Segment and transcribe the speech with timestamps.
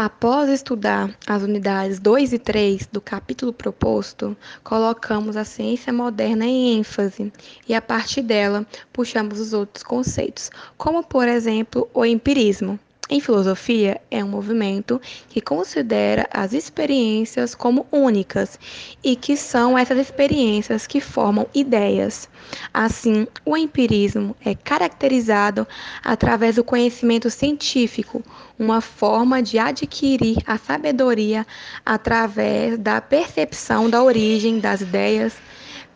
[0.00, 6.78] Após estudar as unidades 2 e 3 do capítulo proposto, colocamos a ciência moderna em
[6.78, 7.32] ênfase
[7.68, 12.78] e, a partir dela, puxamos os outros conceitos, como, por exemplo, o empirismo.
[13.10, 15.00] Em filosofia, é um movimento
[15.30, 18.58] que considera as experiências como únicas
[19.02, 22.28] e que são essas experiências que formam ideias.
[22.72, 25.66] Assim, o empirismo é caracterizado
[26.04, 28.22] através do conhecimento científico,
[28.58, 31.46] uma forma de adquirir a sabedoria
[31.86, 35.34] através da percepção da origem das ideias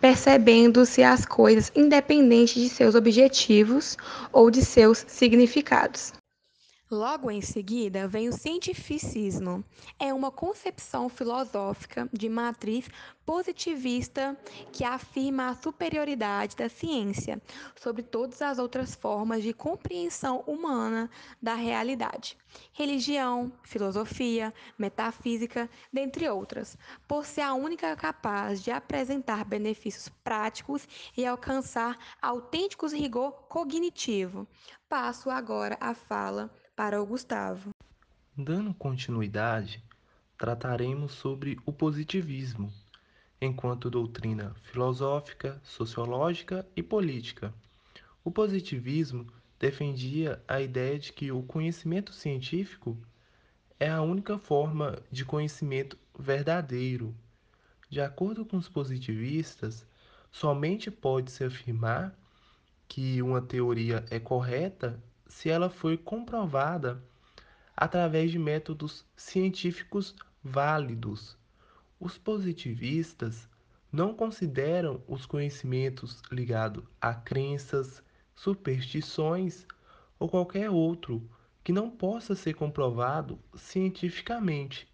[0.01, 3.97] percebendo-se as coisas independente de seus objetivos
[4.33, 6.13] ou de seus significados.
[6.93, 9.65] Logo em seguida vem o cientificismo.
[9.99, 12.87] É uma concepção filosófica de matriz
[13.25, 14.39] positivista
[14.71, 17.41] que afirma a superioridade da ciência
[17.75, 21.09] sobre todas as outras formas de compreensão humana
[21.41, 22.37] da realidade.
[22.75, 26.77] Religião, filosofia, metafísica, dentre outras,
[27.09, 34.47] por ser a única capaz de apresentar benefícios práticos e alcançar autênticos rigor cognitivo.
[34.91, 37.71] Passo agora a fala para o Gustavo.
[38.37, 39.85] Dando continuidade,
[40.39, 42.73] trataremos sobre o positivismo,
[43.41, 47.53] enquanto doutrina filosófica, sociológica e política.
[48.25, 49.27] O positivismo
[49.59, 52.97] defendia a ideia de que o conhecimento científico
[53.79, 57.15] é a única forma de conhecimento verdadeiro.
[57.91, 59.87] De acordo com os positivistas,
[60.31, 62.17] somente pode-se afirmar
[62.89, 64.99] que uma teoria é correta
[65.33, 67.03] se ela foi comprovada
[67.75, 71.39] através de métodos científicos válidos.
[71.99, 73.49] Os positivistas
[73.91, 78.03] não consideram os conhecimentos ligados a crenças,
[78.37, 79.67] superstições
[80.19, 81.27] ou qualquer outro
[81.65, 84.87] que não possa ser comprovado cientificamente.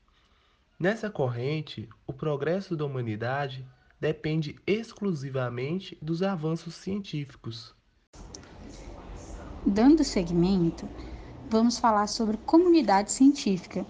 [0.78, 3.66] Nessa corrente, o progresso da humanidade
[4.00, 7.75] depende exclusivamente dos avanços científicos.
[9.71, 10.89] Dando seguimento,
[11.51, 13.84] vamos falar sobre comunidade científica.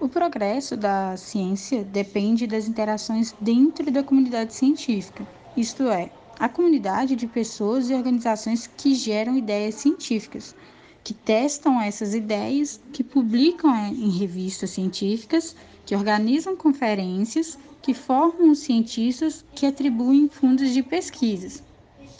[0.00, 7.16] O progresso da ciência depende das interações dentro da comunidade científica, isto é, a comunidade
[7.16, 10.56] de pessoas e organizações que geram ideias científicas,
[11.04, 15.54] que testam essas ideias, que publicam em revistas científicas,
[15.84, 21.62] que organizam conferências, que formam cientistas, que atribuem fundos de pesquisas,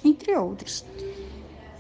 [0.04, 0.84] entre outros.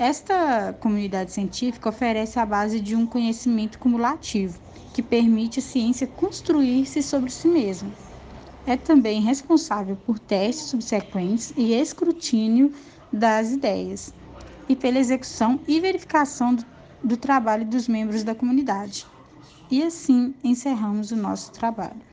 [0.02, 4.58] Esta comunidade científica oferece a base de um conhecimento cumulativo,
[4.94, 7.94] que permite a ciência construir-se sobre si mesma.
[8.64, 12.72] É também responsável por testes subsequentes e escrutínio
[13.12, 14.14] das ideias,
[14.66, 16.64] e pela execução e verificação do,
[17.04, 19.06] do trabalho dos membros da comunidade.
[19.70, 22.09] E assim encerramos o nosso trabalho.